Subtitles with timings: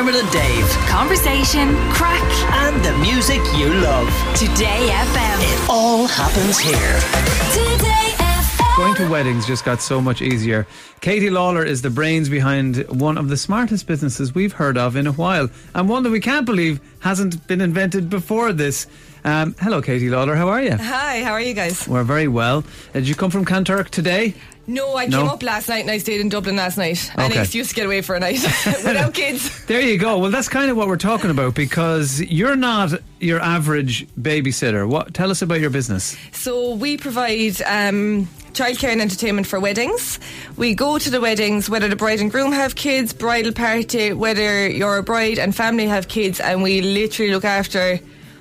[0.00, 0.66] Dermot and Dave.
[0.88, 4.08] Conversation, crack, And the music you love.
[4.34, 5.38] Today FM.
[5.42, 6.98] It all happens here.
[7.52, 8.76] Today FM.
[8.78, 10.66] Going to weddings just got so much easier.
[11.02, 15.06] Katie Lawlor is the brains behind one of the smartest businesses we've heard of in
[15.06, 18.86] a while, and one that we can't believe hasn't been invented before this.
[19.22, 20.34] Um, hello, Katie Lawlor.
[20.34, 20.78] How are you?
[20.78, 21.86] Hi, how are you guys?
[21.86, 22.60] We're very well.
[22.60, 24.34] Uh, Did you come from Kanturk today?
[24.70, 25.18] No, I No?
[25.22, 27.10] came up last night and I stayed in Dublin last night.
[27.14, 27.24] Okay.
[27.26, 29.50] An excuse to get away for a night without kids.
[29.70, 30.18] There you go.
[30.18, 34.88] Well, that's kind of what we're talking about because you're not your average babysitter.
[34.88, 35.14] What?
[35.14, 36.16] Tell us about your business.
[36.32, 40.18] So we provide um, childcare and entertainment for weddings.
[40.56, 44.68] We go to the weddings, whether the bride and groom have kids, bridal party, whether
[44.68, 48.00] your bride and family have kids, and we literally look after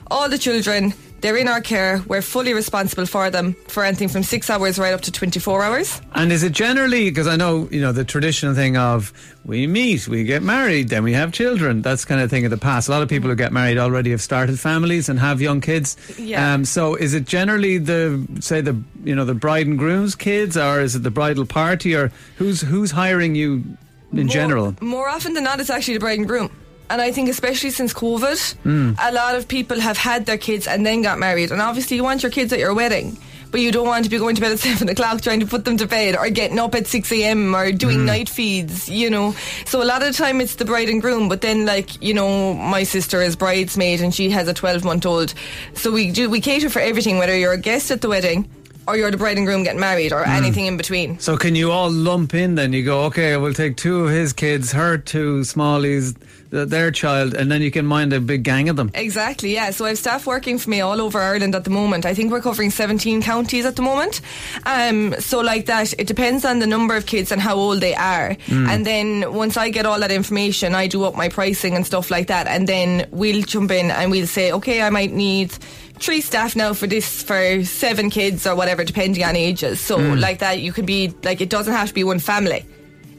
[0.10, 0.94] all the children.
[1.22, 2.02] They're in our care.
[2.08, 6.02] We're fully responsible for them for anything from six hours right up to 24 hours.
[6.16, 9.12] And is it generally because I know you know the traditional thing of
[9.46, 11.82] we meet, we get married, then we have children.
[11.82, 12.88] That's kind of thing of the past.
[12.88, 15.98] A lot of people who get married already have started families and have young kids.
[16.18, 16.54] Yeah.
[16.54, 20.56] Um, so is it generally the say the you know the bride and groom's kids,
[20.56, 23.64] or is it the bridal party, or who's who's hiring you
[24.14, 24.76] in More- general?
[24.82, 26.50] More often than not, it's actually the bride and groom.
[26.90, 28.94] And I think, especially since COVID, Hmm.
[29.00, 31.52] a lot of people have had their kids and then got married.
[31.52, 33.16] And obviously, you want your kids at your wedding,
[33.52, 35.66] but you don't want to be going to bed at seven o'clock trying to put
[35.66, 37.56] them to bed or getting up at 6 a.m.
[37.56, 39.36] or doing night feeds, you know.
[39.66, 41.30] So a lot of the time, it's the bride and groom.
[41.30, 45.06] But then, like, you know, my sister is bridesmaid and she has a 12 month
[45.06, 45.34] old.
[45.76, 48.50] So we do, we cater for everything, whether you're a guest at the wedding
[48.90, 51.20] or you're the bride and groom getting married or anything in between.
[51.20, 52.74] So can you all lump in then?
[52.74, 56.16] You go, okay, we'll take two of his kids, her two smallies,
[56.50, 58.90] th- their child, and then you can mind a big gang of them.
[58.96, 59.70] Exactly, yeah.
[59.70, 62.06] So I have staff working for me all over Ireland at the moment.
[62.06, 64.22] I think we're covering 17 counties at the moment.
[64.66, 67.94] Um, so like that, it depends on the number of kids and how old they
[67.94, 68.36] are.
[68.50, 72.10] And then once I get all that information, I do up my pricing and stuff
[72.10, 72.48] like that.
[72.48, 75.52] And then we'll jump in and we'll say, okay, I might need
[76.00, 79.80] three staff now for this for seven kids or whatever, depending on ages.
[79.80, 82.66] So like that, you can be like, it doesn't have to be one family.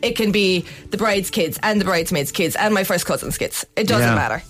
[0.02, 3.66] It can be the bride's kids and the bridesmaids' kids and my first cousin's kids.
[3.76, 4.14] It doesn't Yeah.
[4.14, 4.42] matter.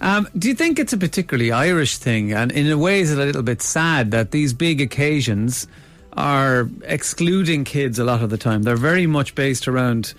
[0.00, 2.32] Um, do you think it's a particularly Irish thing?
[2.32, 5.66] And in a way, is it a little bit sad that these big occasions
[6.14, 8.62] are excluding kids a lot of the time?
[8.62, 10.12] They're very much based around.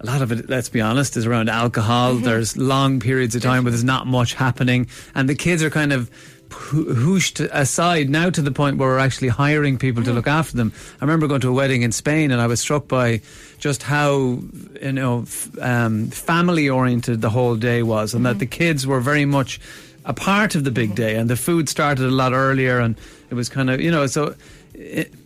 [0.00, 2.14] A lot of it, let's be honest, is around alcohol.
[2.14, 2.24] Mm-hmm.
[2.24, 5.92] There's long periods of time where there's not much happening, and the kids are kind
[5.92, 6.10] of
[6.50, 10.10] hooshed aside now to the point where we're actually hiring people Mm-hmm.
[10.10, 10.72] to look after them.
[11.00, 13.20] I remember going to a wedding in Spain, and I was struck by
[13.58, 14.40] just how
[14.82, 18.32] you know f- um, family oriented the whole day was, and Mm-hmm.
[18.34, 19.60] that the kids were very much
[20.04, 22.96] a part of the big day, and the food started a lot earlier, and
[23.30, 24.34] it was kind of you know so.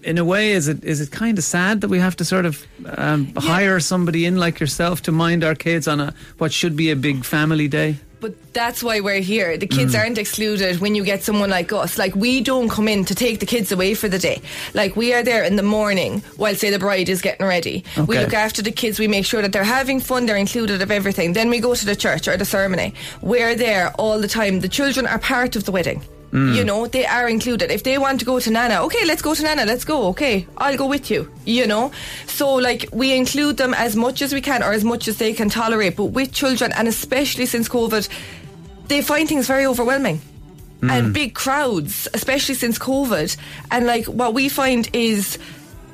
[0.04, 2.46] In a way, is it is it kind of sad that we have to sort
[2.46, 2.64] of
[2.96, 6.90] um, hire somebody in like yourself to mind our kids on a what should be
[6.90, 7.96] a big family day?
[8.20, 9.56] But that's why we're here.
[9.56, 11.96] The kids aren't excluded when you get someone like us.
[11.96, 14.42] Like, we don't come in to take the kids away for the day.
[14.74, 17.82] Like, we are there in the morning while, say, the bride is getting ready.
[18.06, 18.98] We look after the kids.
[18.98, 20.26] We make sure that they're having fun.
[20.26, 21.32] They're included of everything.
[21.32, 22.92] Then we go to the church or the ceremony.
[23.22, 24.60] We're there all the time.
[24.60, 26.02] The children are part of the wedding.
[26.32, 26.54] Mm.
[26.54, 27.70] You know, they are included.
[27.72, 30.46] If they want to go to Nana, okay, let's go to Nana, let's go, okay,
[30.56, 31.90] I'll go with you, you know?
[32.26, 35.32] So, like, we include them as much as we can or as much as they
[35.32, 35.96] can tolerate.
[35.96, 38.08] But with children, and especially since COVID,
[38.86, 40.20] they find things very overwhelming.
[40.82, 41.12] And mm.
[41.12, 43.36] big crowds, especially since COVID.
[43.70, 45.38] And like what we find is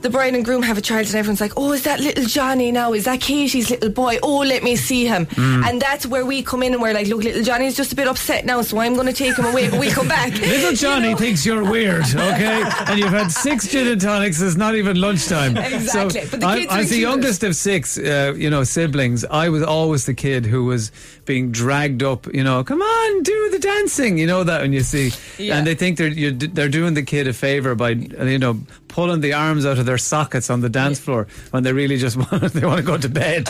[0.02, 2.70] the bride and groom have a child and everyone's like, oh, is that little Johnny
[2.72, 2.92] now?
[2.92, 4.18] Is that Katie's little boy?
[4.22, 5.26] Oh, let me see him.
[5.36, 8.06] And that's where we come in and we're like, look, little Johnny's just a bit
[8.06, 10.32] upset now, so I'm going to take him away, but we come back.
[10.40, 11.16] Little You Johnny know?
[11.16, 12.62] thinks you're weird, okay?
[12.88, 14.40] and you've had six gin and tonics.
[14.40, 15.56] It's not even lunchtime.
[15.56, 19.24] Exactly, So but the kids are as the youngest of six, uh, you know, siblings,
[19.24, 20.92] I was always the kid who was
[21.24, 22.32] being dragged up.
[22.32, 24.18] You know, come on, do the dancing.
[24.18, 25.56] You know that when you see, Yeah.
[25.58, 29.20] and they think they're you're, they're doing the kid a favor by you know pulling
[29.20, 32.52] the arms out of their sockets on the dance floor when they really just want
[32.52, 33.48] they want to go to bed.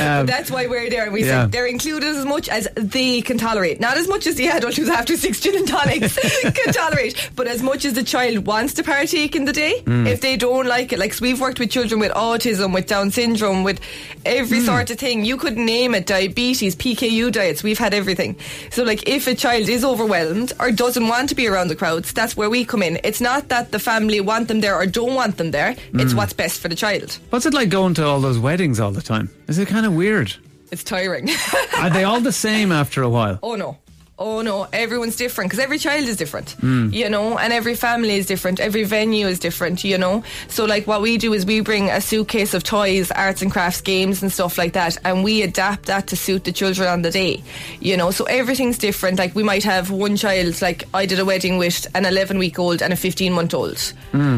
[0.00, 1.10] Um, That's why we're there.
[1.10, 1.44] We Yeah.
[1.44, 3.80] say they're included as much as they can tolerate.
[3.80, 7.46] Not as much as the adult who's after six gin and tonics can tolerate, but
[7.46, 9.82] as much as the child wants to partake in the day.
[9.84, 10.06] Mm.
[10.08, 13.10] If they don't like it, like so we've worked with children with autism, with Down
[13.10, 13.80] syndrome, with
[14.24, 14.66] every Mm.
[14.66, 15.24] sort of thing.
[15.24, 17.62] You could name it, diabetes, PKU diets.
[17.62, 18.36] We've had everything.
[18.70, 22.12] So like if a child is overwhelmed or doesn't want to be around the crowds,
[22.12, 22.98] that's where we come in.
[23.04, 25.73] It's not that the family want them there or don't want them there.
[25.94, 26.16] It's Mm.
[26.16, 27.18] what's best for the child.
[27.30, 29.28] what's it like going to all those weddings all the time?
[29.48, 30.34] Is it kind of weird?
[30.70, 31.28] It's tiring.
[31.78, 33.38] Are they all the same after a while?
[33.42, 33.76] oh no.
[34.16, 36.88] Oh no, everyone's different because every child is different, Hmm.
[36.92, 38.60] you know, and every family is different.
[38.60, 40.22] Every venue is different, you know.
[40.46, 43.80] So like what we do is we bring a suitcase of toys, arts and crafts,
[43.80, 47.10] games and stuff like that, and we adapt that to suit the children on the
[47.10, 47.42] day,
[47.80, 48.12] you know.
[48.12, 49.18] So everything's different.
[49.18, 52.56] Like we might have one child, like I did a wedding with an 11 week
[52.56, 53.78] old and a 15 month old.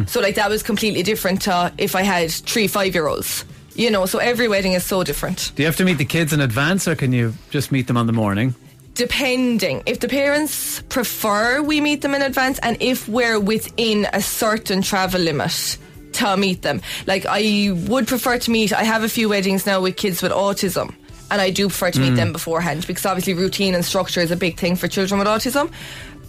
[0.09, 3.45] So like that was completely different to if I had three five year olds.
[3.75, 5.53] You know, so every wedding is so different.
[5.55, 7.99] Do you have to meet the kids in advance, or can you just meet them
[7.99, 8.55] on the morning?
[8.97, 9.83] Depending.
[9.87, 14.83] If the parents prefer we meet them in advance and if we're within a certain
[14.83, 15.79] travel limit
[16.15, 16.81] to meet them.
[17.07, 20.33] Like i would prefer to meet i have a few weddings now with kids with
[20.33, 20.95] autism
[21.31, 22.17] and i do prefer to meet mm.
[22.17, 25.71] them beforehand because obviously routine and structure is a big thing for children with autism.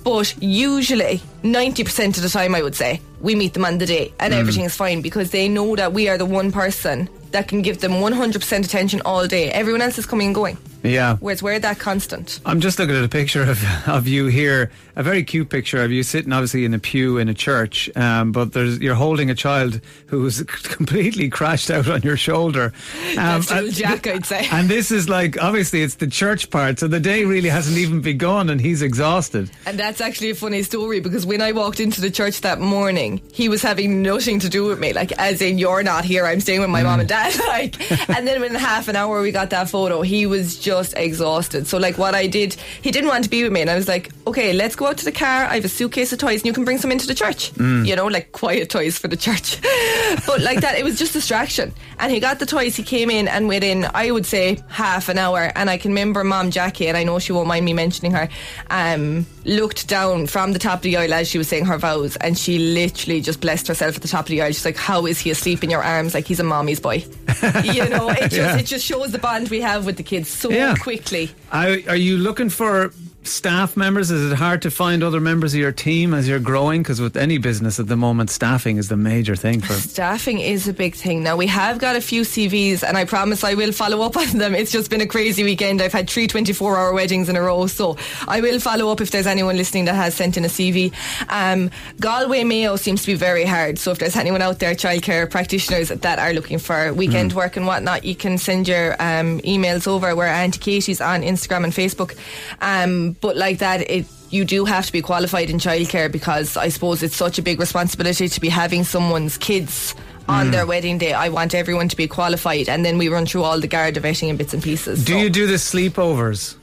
[0.03, 4.13] But usually 90% of the time i would say we meet them on the day
[4.19, 4.37] and mm.
[4.37, 7.79] everything is fine because they know that we are the one person that can give
[7.79, 9.51] them 100% attention all day.
[9.51, 11.17] Everyone else is coming and going Yeah.
[11.19, 12.39] Whereas we're that constant.
[12.45, 15.91] I'm just looking at a picture of, of you here, a very cute picture of
[15.91, 19.35] you sitting obviously in a pew in a church, um, but there's you're holding a
[19.35, 22.73] child who's completely crashed out on your shoulder.
[23.11, 24.47] Um, That's little and- Jack, I'd say.
[24.57, 28.01] And this is like obviously it's the church part, so the day really hasn't even
[28.01, 29.51] begun, and he's exhausted.
[29.65, 33.21] And that's actually a funny story because when I walked into the church that morning,
[33.31, 34.93] he was having nothing to do with me.
[34.93, 37.35] Like, as in, you're not here, I'm staying with my mom and dad.
[37.47, 37.75] Like,
[38.09, 41.67] and then within half an hour we got that photo, he was just exhausted.
[41.67, 43.61] So, like, what I did, he didn't want to be with me.
[43.61, 45.45] And I was like, okay, let's go out to the car.
[45.45, 47.51] I have a suitcase of toys and you can bring some into the church.
[47.57, 49.61] You know, like quiet toys for the church.
[50.25, 51.73] but like that, it was just distraction.
[51.99, 55.17] And he got the toys, he came in, and within, I would say, half an
[55.17, 55.51] hour.
[55.55, 58.29] And I can remember Mom Jackie, and I know she won't mind me mentioning her,
[58.69, 62.15] um, looked down from the top of the aisle as she was saying her vows,
[62.17, 64.51] and she literally just blessed herself at the top of the aisle.
[64.51, 66.13] She's like, How is he asleep in your arms?
[66.13, 66.95] Like he's a mommy's boy.
[67.63, 68.57] you know, it just, Yeah.
[68.57, 70.75] it just shows the bond we have with the kids so Yeah.
[70.75, 71.31] quickly.
[71.51, 72.91] I, are you looking for
[73.23, 74.09] staff members?
[74.09, 76.81] Is it hard to find other members of your team as you're growing?
[76.81, 79.73] Because with any business at the moment, staffing is the major thing for.
[79.97, 81.23] Staffing is a big thing.
[81.23, 84.37] Now, we have got a few CVs, and I promise I will follow up on
[84.37, 84.55] them.
[84.55, 85.81] It's just been a crazy weekend.
[85.81, 87.97] I've had three 24 hour weddings in a row, so
[88.27, 90.93] I will follow up if there's anyone listening that has sent in a CV.
[91.29, 91.69] Um,
[91.99, 95.89] Galway Mayo seems to be very hard, so if there's anyone out there, childcare practitioners
[95.89, 100.15] that are looking for weekend work and whatnot, you can send your um, emails over.
[100.15, 102.17] We're Auntie Katie's on Instagram and Facebook.
[102.61, 106.69] Um, but like that, it you do have to be qualified in childcare because I
[106.69, 109.95] suppose it's such a big responsibility to be having someone's kids
[110.27, 110.51] on hmm.
[110.51, 111.13] their wedding day.
[111.13, 114.29] I want everyone to be qualified, and then we run through all the Garda vetting
[114.29, 115.05] and bits and pieces.
[115.05, 116.55] Do So you do the sleepovers?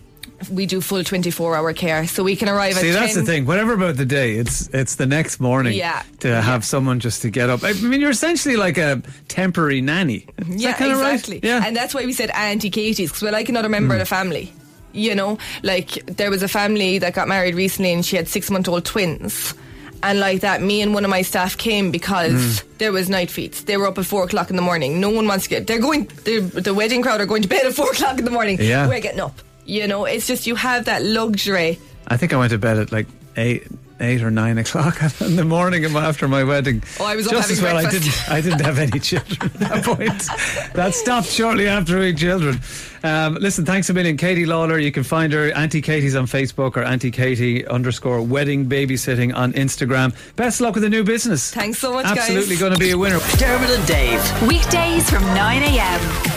[0.51, 3.25] we do full 24 hour care, so we can arrive See, at that's 10.
[3.25, 3.47] the thing.
[3.47, 5.75] Whatever about the day, it's it's the next morning.
[5.75, 6.03] Yeah.
[6.21, 7.63] To have someone just to get up.
[7.63, 10.27] I mean, you're essentially like a temporary nanny.
[10.39, 11.15] Is Yeah, that kinda right?
[11.15, 11.41] exactly.
[11.43, 11.63] Yeah.
[11.65, 14.53] And that's why we said Auntie Katie's because we're like another member of the family.
[14.95, 18.51] You know, like there was a family that got married recently and she had six
[18.51, 19.55] month old twins.
[20.03, 22.79] And like that, me and one of my staff came because mm.
[22.79, 23.65] there was night feeds.
[23.65, 25.01] They were up at four o'clock in the morning.
[25.01, 25.67] No one wants to get.
[25.67, 26.05] They're going.
[26.25, 28.59] The the wedding crowd are going to bed at four o'clock in the morning.
[28.61, 28.87] Yeah.
[28.87, 29.41] we're getting up.
[29.65, 31.79] You know, it's just you have that luxury.
[32.07, 33.07] I think I went to bed at like
[33.37, 33.67] eight.
[34.01, 36.83] Eight or nine o'clock in the morning after my wedding.
[36.99, 37.83] Oh, I was up just having as well.
[37.83, 38.29] breakfast.
[38.31, 38.55] I didn't.
[38.55, 40.75] I didn't have any children at that point.
[40.75, 42.61] That stopped shortly after we had children.
[43.05, 44.83] Um, listen, thanks a million, Katie Lawlor.
[44.83, 49.53] You can find her Auntie Katie's on Facebook or Auntie Katie underscore Wedding Babysitting on
[49.53, 50.15] Instagram.
[50.37, 51.53] Best luck with the new business.
[51.53, 52.07] Thanks so much.
[52.07, 53.21] Absolutely going to be a winner.
[53.37, 54.49] Dermot and Dave.
[54.49, 56.35] Weekdays from 9 a.m.